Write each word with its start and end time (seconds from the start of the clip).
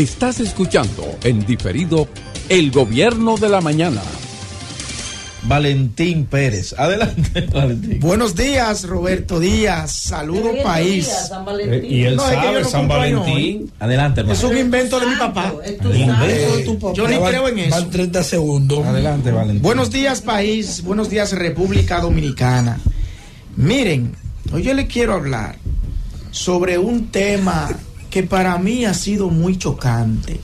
Estás 0.00 0.40
escuchando 0.40 1.04
en 1.24 1.44
diferido 1.44 2.08
El 2.48 2.70
Gobierno 2.70 3.36
de 3.36 3.50
la 3.50 3.60
Mañana. 3.60 4.00
Valentín 5.42 6.24
Pérez. 6.24 6.74
Adelante, 6.78 7.46
Valentín. 7.52 8.00
Buenos 8.00 8.34
días, 8.34 8.84
Roberto 8.84 9.38
Díaz. 9.38 9.92
Saludo 9.92 10.54
país. 10.62 11.04
Días, 11.04 11.28
San 11.28 11.44
Valentín. 11.44 11.84
Eh, 11.84 11.86
y 11.86 12.04
él 12.04 12.18
sabe, 12.18 12.64
San 12.64 12.88
Valentín. 12.88 13.70
Adelante, 13.78 14.20
hermano. 14.20 14.38
Es 14.38 14.42
un 14.42 14.56
invento 14.56 14.98
de 15.00 15.06
mi 15.06 15.16
papá. 15.16 15.52
Yo 16.94 17.06
ni 17.06 17.18
creo 17.18 17.48
en 17.48 17.58
eso. 17.58 17.76
Van 17.76 17.90
30 17.90 18.24
segundos. 18.24 18.86
Adelante, 18.86 19.30
Valentín. 19.32 19.60
Buenos 19.60 19.90
días, 19.90 20.22
país. 20.22 20.82
Buenos 20.82 21.10
días, 21.10 21.32
República 21.32 22.00
Dominicana. 22.00 22.80
Miren, 23.54 24.16
hoy 24.50 24.62
yo 24.62 24.72
le 24.72 24.86
quiero 24.86 25.12
hablar 25.12 25.56
sobre 26.30 26.78
un 26.78 27.08
tema 27.08 27.68
que 28.10 28.24
para 28.24 28.58
mí 28.58 28.84
ha 28.84 28.94
sido 28.94 29.28
muy 29.30 29.56
chocante. 29.56 30.40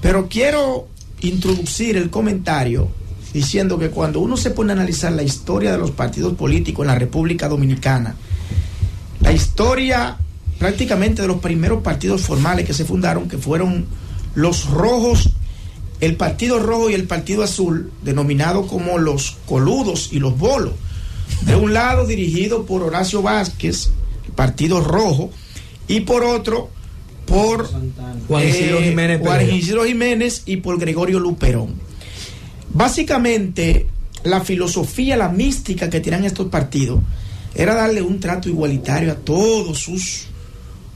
Pero 0.00 0.28
quiero 0.28 0.88
introducir 1.20 1.96
el 1.96 2.10
comentario 2.10 2.88
diciendo 3.32 3.78
que 3.78 3.90
cuando 3.90 4.20
uno 4.20 4.36
se 4.36 4.50
pone 4.50 4.72
a 4.72 4.76
analizar 4.76 5.12
la 5.12 5.22
historia 5.22 5.72
de 5.72 5.78
los 5.78 5.90
partidos 5.90 6.34
políticos 6.34 6.84
en 6.84 6.88
la 6.88 6.98
República 6.98 7.48
Dominicana, 7.48 8.16
la 9.20 9.32
historia 9.32 10.16
prácticamente 10.58 11.22
de 11.22 11.28
los 11.28 11.38
primeros 11.38 11.82
partidos 11.82 12.22
formales 12.22 12.66
que 12.66 12.74
se 12.74 12.84
fundaron, 12.84 13.28
que 13.28 13.38
fueron 13.38 13.86
los 14.34 14.66
rojos, 14.70 15.30
el 16.00 16.16
Partido 16.16 16.58
Rojo 16.58 16.90
y 16.90 16.94
el 16.94 17.04
Partido 17.04 17.42
Azul, 17.42 17.92
denominado 18.02 18.66
como 18.66 18.98
los 18.98 19.36
coludos 19.46 20.10
y 20.12 20.20
los 20.20 20.38
bolos. 20.38 20.72
De 21.42 21.54
un 21.54 21.74
lado 21.74 22.06
dirigido 22.06 22.64
por 22.64 22.82
Horacio 22.82 23.20
Vázquez, 23.20 23.90
el 24.26 24.32
Partido 24.32 24.80
Rojo, 24.80 25.30
y 25.86 26.00
por 26.00 26.24
otro 26.24 26.70
por 27.28 27.68
Juan 28.26 28.48
Isidro 28.48 28.78
eh, 28.78 28.88
Jiménez, 28.88 29.20
Juan 29.20 29.50
Isidro 29.50 29.84
Jiménez 29.84 30.42
y 30.46 30.56
por 30.58 30.78
Gregorio 30.78 31.20
Luperón. 31.20 31.74
Básicamente, 32.72 33.86
la 34.24 34.40
filosofía, 34.40 35.16
la 35.16 35.28
mística 35.28 35.88
que 35.88 36.00
tenían 36.00 36.24
estos 36.24 36.48
partidos 36.48 37.00
era 37.54 37.74
darle 37.74 38.02
un 38.02 38.20
trato 38.20 38.48
igualitario 38.48 39.12
a 39.12 39.16
todos 39.16 39.78
sus 39.78 40.26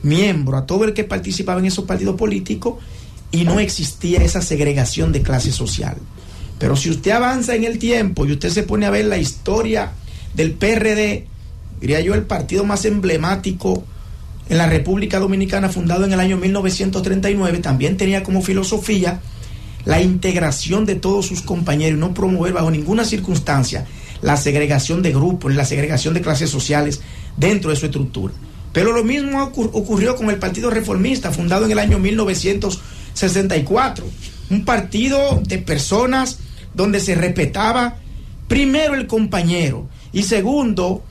miembros, 0.03 0.63
a 0.63 0.67
todo 0.67 0.85
el 0.85 0.93
que 0.93 1.05
participaba 1.05 1.61
en 1.61 1.67
esos 1.67 1.85
partidos 1.85 2.17
políticos 2.17 2.77
y 3.31 3.45
no 3.45 3.61
existía 3.61 4.23
esa 4.23 4.43
segregación 4.43 5.13
de 5.13 5.23
clase 5.23 5.53
social. 5.53 5.97
Pero 6.59 6.77
si 6.77 6.91
usted 6.91 7.11
avanza 7.11 7.55
en 7.55 7.65
el 7.65 7.79
tiempo 7.79 8.25
y 8.25 8.33
usted 8.33 8.51
se 8.51 8.63
pone 8.63 8.87
a 8.87 8.91
ver 8.91 9.07
la 9.07 9.19
historia 9.19 9.93
del 10.35 10.53
PRD, 10.53 11.27
diría 11.81 12.01
yo 12.01 12.15
el 12.15 12.23
partido 12.23 12.65
más 12.65 12.85
emblemático 12.85 13.85
en 14.49 14.59
la 14.59 14.67
República 14.67 15.19
Dominicana, 15.19 15.69
fundado 15.69 16.05
en 16.05 16.13
el 16.13 16.21
año 16.21 16.37
1939, 16.37 17.59
también 17.59 17.97
tenía 17.97 18.23
como 18.23 18.43
filosofía 18.43 19.21
la 19.85 20.01
integración 20.01 20.87
de 20.87 20.95
todos 20.95 21.27
sus 21.27 21.43
compañeros 21.43 21.97
y 21.97 22.01
no 22.01 22.15
promover 22.15 22.53
bajo 22.53 22.71
ninguna 22.71 23.05
circunstancia 23.05 23.87
la 24.21 24.37
segregación 24.37 25.03
de 25.03 25.13
grupos, 25.13 25.53
la 25.55 25.65
segregación 25.65 26.15
de 26.15 26.21
clases 26.21 26.51
sociales 26.51 27.01
dentro 27.37 27.71
de 27.71 27.77
su 27.77 27.87
estructura. 27.87 28.35
Pero 28.73 28.93
lo 28.93 29.03
mismo 29.05 29.43
ocurrió 29.43 30.17
con 30.17 30.31
el 30.31 30.39
Partido 30.39 30.71
Reformista, 30.71 31.33
fundado 31.33 31.67
en 31.67 31.73
el 31.73 31.79
año 31.79 31.99
1964, 31.99 34.07
un 34.51 34.65
partido 34.65 35.43
de 35.45 35.59
personas 35.59 36.39
donde 36.73 37.01
se 37.01 37.15
respetaba 37.15 37.97
primero 38.49 38.95
el 38.95 39.07
compañero 39.07 39.89
y 40.13 40.23
segundo 40.23 41.05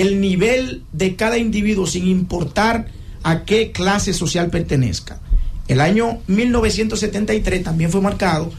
el 0.00 0.20
nivel 0.20 0.84
de 0.92 1.16
cada 1.16 1.38
individuo 1.38 1.86
sin 1.86 2.06
importar 2.06 2.86
a 3.24 3.44
qué 3.44 3.72
clase 3.72 4.12
social 4.12 4.48
pertenezca. 4.48 5.18
El 5.66 5.80
año 5.80 6.18
1973 6.28 7.64
también 7.64 7.90
fue 7.90 8.00
marcado 8.00 8.50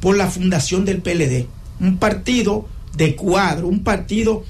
por 0.00 0.16
la 0.16 0.28
fundación 0.28 0.84
del 0.84 1.00
PLD, 1.00 1.46
un 1.80 1.98
partido 1.98 2.68
de 2.96 3.14
cuadro, 3.14 3.68
un 3.68 3.84
partido 3.84 4.44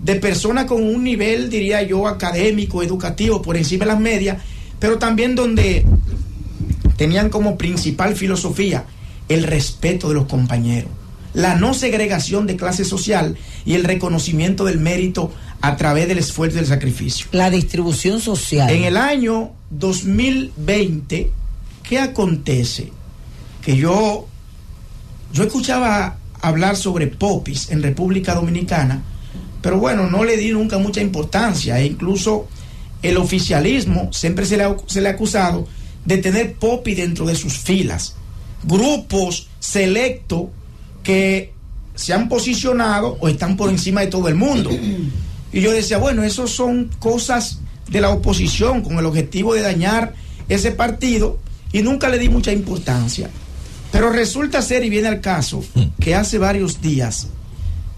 de 0.00 0.16
personas 0.16 0.64
con 0.64 0.82
un 0.82 1.04
nivel, 1.04 1.48
diría 1.48 1.82
yo, 1.82 2.08
académico, 2.08 2.82
educativo, 2.82 3.40
por 3.40 3.56
encima 3.56 3.84
de 3.84 3.92
las 3.92 4.00
medias, 4.00 4.38
pero 4.80 4.98
también 4.98 5.36
donde 5.36 5.86
tenían 6.96 7.30
como 7.30 7.56
principal 7.56 8.16
filosofía 8.16 8.84
el 9.28 9.44
respeto 9.44 10.08
de 10.08 10.14
los 10.14 10.26
compañeros, 10.26 10.90
la 11.32 11.54
no 11.54 11.74
segregación 11.74 12.48
de 12.48 12.56
clase 12.56 12.84
social 12.84 13.36
y 13.64 13.74
el 13.74 13.84
reconocimiento 13.84 14.64
del 14.64 14.80
mérito 14.80 15.30
a 15.62 15.76
través 15.76 16.08
del 16.08 16.18
esfuerzo 16.18 16.56
y 16.56 16.60
del 16.60 16.68
sacrificio. 16.68 17.26
La 17.30 17.48
distribución 17.48 18.20
social. 18.20 18.68
En 18.68 18.82
el 18.82 18.96
año 18.96 19.52
2020, 19.70 21.30
¿qué 21.88 21.98
acontece? 21.98 22.92
Que 23.62 23.76
yo, 23.76 24.26
yo 25.32 25.44
escuchaba 25.44 26.18
hablar 26.40 26.76
sobre 26.76 27.06
popis 27.06 27.70
en 27.70 27.80
República 27.80 28.34
Dominicana, 28.34 29.02
pero 29.62 29.78
bueno, 29.78 30.10
no 30.10 30.24
le 30.24 30.36
di 30.36 30.50
nunca 30.50 30.78
mucha 30.78 31.00
importancia. 31.00 31.78
E 31.78 31.86
incluso 31.86 32.48
el 33.00 33.16
oficialismo 33.16 34.12
siempre 34.12 34.44
se 34.44 34.56
le 34.56 34.64
ha, 34.64 34.76
se 34.86 35.00
le 35.00 35.08
ha 35.08 35.12
acusado 35.12 35.68
de 36.04 36.18
tener 36.18 36.54
popis 36.54 36.96
dentro 36.96 37.24
de 37.24 37.36
sus 37.36 37.56
filas. 37.56 38.16
Grupos 38.64 39.46
selectos 39.60 40.46
que 41.04 41.52
se 41.94 42.12
han 42.12 42.28
posicionado 42.28 43.16
o 43.20 43.28
están 43.28 43.56
por 43.56 43.70
encima 43.70 44.00
de 44.00 44.08
todo 44.08 44.26
el 44.26 44.34
mundo. 44.34 44.70
Y 45.52 45.60
yo 45.60 45.72
decía, 45.72 45.98
bueno, 45.98 46.22
eso 46.22 46.46
son 46.46 46.90
cosas 46.98 47.60
de 47.88 48.00
la 48.00 48.10
oposición 48.10 48.82
con 48.82 48.98
el 48.98 49.06
objetivo 49.06 49.54
de 49.54 49.60
dañar 49.60 50.14
ese 50.48 50.72
partido 50.72 51.38
y 51.72 51.82
nunca 51.82 52.08
le 52.08 52.18
di 52.18 52.28
mucha 52.28 52.52
importancia. 52.52 53.30
Pero 53.90 54.10
resulta 54.10 54.62
ser, 54.62 54.84
y 54.84 54.90
viene 54.90 55.08
al 55.08 55.20
caso, 55.20 55.62
que 56.00 56.14
hace 56.14 56.38
varios 56.38 56.80
días 56.80 57.28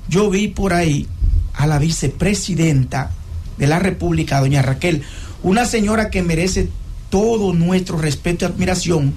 yo 0.08 0.28
vi 0.28 0.48
por 0.48 0.74
ahí 0.74 1.06
a 1.54 1.66
la 1.66 1.78
vicepresidenta 1.78 3.10
de 3.56 3.66
la 3.66 3.78
República, 3.78 4.40
doña 4.40 4.62
Raquel, 4.62 5.02
una 5.42 5.66
señora 5.66 6.10
que 6.10 6.22
merece 6.22 6.68
todo 7.10 7.52
nuestro 7.52 7.96
respeto 7.96 8.44
y 8.44 8.48
admiración, 8.48 9.14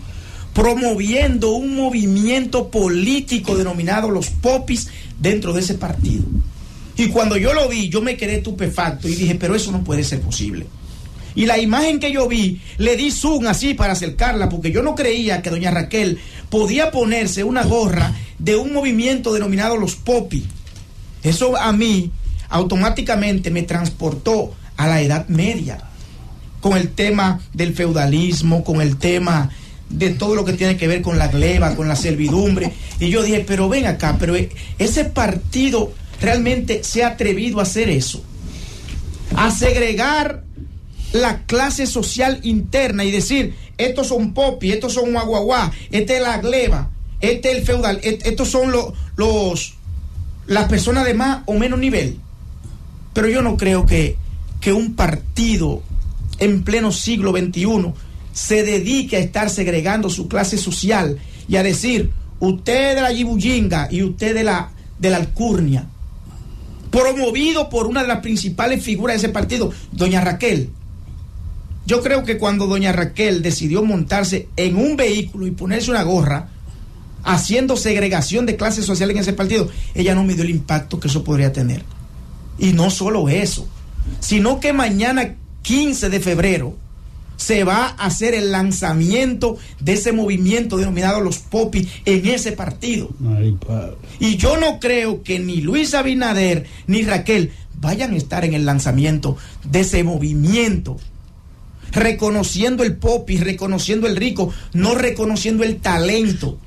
promoviendo 0.53 1.51
un 1.51 1.75
movimiento 1.75 2.69
político 2.69 3.57
denominado 3.57 4.11
los 4.11 4.29
popis 4.29 4.87
dentro 5.19 5.53
de 5.53 5.61
ese 5.61 5.73
partido. 5.73 6.23
Y 6.97 7.09
cuando 7.09 7.37
yo 7.37 7.53
lo 7.53 7.69
vi, 7.69 7.89
yo 7.89 8.01
me 8.01 8.17
quedé 8.17 8.37
estupefacto 8.37 9.07
y 9.07 9.15
dije, 9.15 9.35
pero 9.35 9.55
eso 9.55 9.71
no 9.71 9.83
puede 9.83 10.03
ser 10.03 10.19
posible. 10.19 10.65
Y 11.35 11.45
la 11.45 11.59
imagen 11.59 11.99
que 11.99 12.11
yo 12.11 12.27
vi, 12.27 12.59
le 12.79 12.97
di 12.97 13.11
zoom 13.11 13.45
así 13.45 13.75
para 13.75 13.93
acercarla, 13.93 14.49
porque 14.49 14.71
yo 14.71 14.81
no 14.81 14.95
creía 14.95 15.43
que 15.43 15.51
doña 15.51 15.69
Raquel 15.69 16.17
podía 16.49 16.89
ponerse 16.89 17.43
una 17.43 17.63
gorra 17.63 18.11
de 18.39 18.55
un 18.55 18.73
movimiento 18.73 19.31
denominado 19.31 19.77
los 19.77 19.95
Popi. 19.95 20.43
Eso 21.21 21.55
a 21.55 21.71
mí 21.73 22.11
automáticamente 22.49 23.51
me 23.51 23.61
transportó 23.61 24.55
a 24.77 24.87
la 24.87 24.99
Edad 25.01 25.27
Media, 25.27 25.83
con 26.59 26.75
el 26.75 26.89
tema 26.89 27.41
del 27.53 27.75
feudalismo, 27.75 28.63
con 28.63 28.81
el 28.81 28.97
tema 28.97 29.51
de 29.89 30.09
todo 30.09 30.33
lo 30.33 30.43
que 30.43 30.53
tiene 30.53 30.75
que 30.75 30.87
ver 30.87 31.03
con 31.03 31.19
la 31.19 31.27
gleba, 31.27 31.75
con 31.75 31.87
la 31.87 31.95
servidumbre. 31.95 32.73
Y 32.99 33.09
yo 33.09 33.21
dije, 33.21 33.43
pero 33.47 33.69
ven 33.69 33.85
acá, 33.85 34.17
pero 34.19 34.35
ese 34.79 35.05
partido 35.05 35.93
realmente 36.22 36.83
se 36.83 37.03
ha 37.03 37.09
atrevido 37.09 37.59
a 37.59 37.63
hacer 37.63 37.89
eso, 37.89 38.23
a 39.35 39.51
segregar 39.51 40.44
la 41.13 41.45
clase 41.45 41.88
social 41.88 42.39
interna 42.44 43.03
y 43.03 43.11
decir, 43.11 43.55
estos 43.78 44.07
son 44.07 44.33
popi, 44.33 44.72
estos 44.72 44.94
son 44.94 45.13
guaguaguá, 45.13 45.72
este 45.91 46.17
es 46.17 46.22
la 46.22 46.38
gleba, 46.39 46.89
este 47.22 47.51
es 47.51 47.57
el 47.57 47.63
feudal, 47.63 48.00
estos 48.03 48.50
son 48.50 48.72
los, 48.72 49.73
las 50.47 50.69
personas 50.69 51.06
de 51.06 51.13
más 51.13 51.44
o 51.45 51.53
menos 51.53 51.79
nivel. 51.79 52.17
Pero 53.13 53.29
yo 53.29 53.41
no 53.41 53.57
creo 53.57 53.85
que, 53.85 54.17
que 54.59 54.73
un 54.73 54.95
partido 54.95 55.81
en 56.39 56.63
pleno 56.63 56.91
siglo 56.91 57.31
XXI 57.31 57.94
se 58.33 58.63
dedique 58.63 59.17
a 59.17 59.19
estar 59.19 59.50
segregando 59.50 60.09
su 60.09 60.27
clase 60.27 60.57
social 60.57 61.18
y 61.47 61.56
a 61.56 61.63
decir, 61.63 62.12
usted 62.39 62.95
de 62.95 63.01
la 63.01 63.12
Yibuyinga 63.12 63.88
y 63.89 64.03
usted 64.03 64.36
de 64.36 64.44
la, 64.44 64.71
de 65.00 65.09
la 65.09 65.18
Alcurnia, 65.18 65.88
promovido 66.92 67.69
por 67.69 67.88
una 67.88 68.01
de 68.01 68.07
las 68.07 68.19
principales 68.19 68.84
figuras 68.84 69.16
de 69.16 69.28
ese 69.28 69.34
partido, 69.34 69.72
doña 69.92 70.22
Raquel. 70.22 70.69
Yo 71.86 72.01
creo 72.01 72.24
que 72.24 72.38
cuando 72.38 72.68
doña 72.68 72.92
Raquel 72.92 73.42
decidió 73.42 73.84
montarse 73.84 74.50
en 74.57 74.75
un 74.75 74.98
vehículo 74.98 75.48
y 75.48 75.51
ponerse 75.51 75.92
una 75.92 76.04
gorra, 76.04 76.50
haciendo 77.24 77.78
segregación 77.78 78.45
de 78.45 78.56
clases 78.56 78.86
sociales 78.86 79.16
en 79.16 79.22
ese 79.22 79.34
partido, 79.34 79.69
ella 79.95 80.16
no 80.16 80.24
me 80.24 80.34
dio 80.34 80.44
el 80.44 80.50
impacto 80.50 81.00
que 81.00 81.07
eso 81.07 81.24
podría 81.24 81.54
tener. 81.54 81.84
Y 82.60 82.74
no 82.74 82.89
solo 82.89 83.30
eso, 83.30 83.68
sino 84.19 84.60
que 84.60 84.74
mañana 84.74 85.36
15 85.62 86.10
de 86.10 86.19
febrero 86.19 86.75
se 87.38 87.63
va 87.63 87.88
a 87.88 88.07
hacer 88.07 88.34
el 88.34 88.51
lanzamiento 88.51 89.57
de 89.80 89.94
ese 89.94 90.12
movimiento 90.12 90.78
denominado 90.78 91.22
los 91.22 91.38
popis 91.38 91.88
en 92.06 92.28
ese 92.28 92.51
partido. 92.51 93.10
y 94.19 94.36
yo 94.36 94.57
no 94.57 94.80
creo 94.80 95.24
que 95.24 95.39
ni 95.39 95.62
Luis 95.62 95.94
Abinader 95.94 96.66
ni 96.88 97.04
Raquel 97.04 97.51
vayan 97.80 98.13
a 98.13 98.18
estar 98.18 98.44
en 98.44 98.54
el 98.54 98.66
lanzamiento 98.66 99.38
de 99.63 99.81
ese 99.81 100.04
movimiento 100.04 100.98
reconociendo 101.92 102.84
el 102.84 102.98
popis, 102.98 103.39
reconociendo 103.39 104.07
el 104.07 104.16
rico, 104.16 104.51
no 104.74 104.95
reconociendo 104.95 105.63
el 105.63 105.78
talento, 105.78 106.60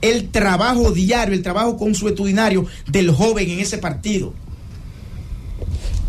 el 0.00 0.28
trabajo 0.30 0.92
diario, 0.92 1.34
el 1.34 1.42
trabajo 1.42 1.76
consuetudinario 1.76 2.66
del 2.88 3.10
joven 3.10 3.50
en 3.50 3.60
ese 3.60 3.78
partido. 3.78 4.34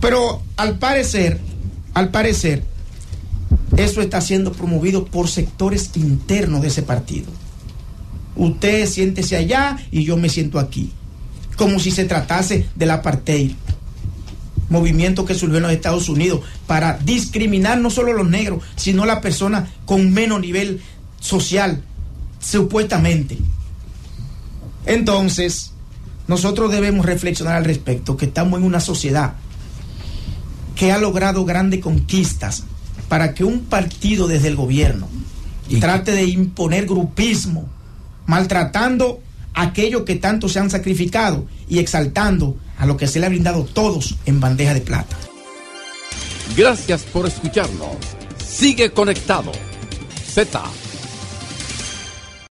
Pero 0.01 0.42
al 0.57 0.77
parecer, 0.80 1.39
al 1.94 2.09
parecer, 2.09 2.63
eso 3.77 4.01
está 4.01 4.21
siendo 4.21 4.51
promovido 4.51 5.06
por 5.06 5.29
sectores 5.29 5.91
internos 5.95 6.62
de 6.62 6.68
ese 6.69 6.81
partido. 6.81 7.27
Usted 8.35 8.88
siéntese 8.88 9.35
allá 9.35 9.77
y 9.91 10.03
yo 10.03 10.18
me 10.18 10.29
siento 10.29 10.59
aquí. 10.59 10.91
Como 11.56 11.79
si 11.79 11.91
se 11.91 12.06
tratase 12.06 12.68
del 12.75 12.91
apartheid. 12.91 13.51
Movimiento 14.69 15.25
que 15.25 15.35
surgió 15.35 15.57
en 15.57 15.63
los 15.63 15.71
Estados 15.71 16.09
Unidos 16.09 16.41
para 16.65 16.97
discriminar 16.97 17.77
no 17.79 17.89
solo 17.89 18.12
a 18.12 18.15
los 18.15 18.27
negros, 18.27 18.63
sino 18.75 19.03
a 19.03 19.07
las 19.07 19.19
personas 19.19 19.69
con 19.85 20.12
menos 20.12 20.41
nivel 20.41 20.81
social, 21.19 21.83
supuestamente. 22.39 23.38
Entonces, 24.85 25.71
nosotros 26.27 26.71
debemos 26.71 27.06
reflexionar 27.06 27.56
al 27.56 27.65
respecto, 27.65 28.18
que 28.18 28.25
estamos 28.25 28.59
en 28.59 28.65
una 28.65 28.80
sociedad 28.80 29.35
que 30.75 30.91
ha 30.91 30.97
logrado 30.97 31.45
grandes 31.45 31.80
conquistas 31.80 32.63
para 33.07 33.33
que 33.33 33.44
un 33.44 33.65
partido 33.65 34.27
desde 34.27 34.48
el 34.48 34.56
gobierno 34.56 35.07
trate 35.80 36.12
de 36.13 36.25
imponer 36.25 36.86
grupismo, 36.86 37.68
maltratando 38.25 39.21
a 39.54 39.63
aquellos 39.63 40.04
que 40.04 40.15
tanto 40.15 40.48
se 40.48 40.59
han 40.59 40.69
sacrificado 40.69 41.45
y 41.68 41.80
exaltando 41.80 42.57
a 42.77 42.86
lo 42.86 42.95
que 42.95 43.07
se 43.07 43.19
le 43.19 43.25
ha 43.25 43.30
brindado 43.30 43.65
todos 43.65 44.15
en 44.25 44.39
bandeja 44.39 44.74
de 44.74 44.81
plata. 44.81 45.18
Gracias 46.56 47.04
por 47.04 47.27
escucharnos. 47.27 47.98
Sigue 48.45 48.92
conectado. 48.92 49.51
Z 50.33 50.62